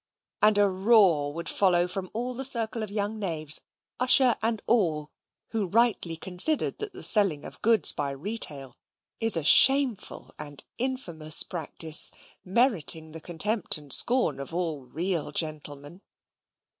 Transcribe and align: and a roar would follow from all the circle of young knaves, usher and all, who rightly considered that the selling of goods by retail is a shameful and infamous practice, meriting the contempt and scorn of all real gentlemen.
and 0.41 0.57
a 0.57 0.67
roar 0.67 1.31
would 1.31 1.47
follow 1.47 1.87
from 1.87 2.09
all 2.11 2.33
the 2.33 2.43
circle 2.43 2.81
of 2.81 2.89
young 2.89 3.19
knaves, 3.19 3.61
usher 3.99 4.35
and 4.41 4.59
all, 4.65 5.11
who 5.49 5.67
rightly 5.67 6.17
considered 6.17 6.79
that 6.79 6.91
the 6.91 7.03
selling 7.03 7.45
of 7.45 7.61
goods 7.61 7.91
by 7.91 8.09
retail 8.09 8.75
is 9.19 9.37
a 9.37 9.43
shameful 9.43 10.33
and 10.39 10.63
infamous 10.79 11.43
practice, 11.43 12.11
meriting 12.43 13.11
the 13.11 13.21
contempt 13.21 13.77
and 13.77 13.93
scorn 13.93 14.39
of 14.39 14.55
all 14.55 14.85
real 14.85 15.31
gentlemen. 15.31 16.01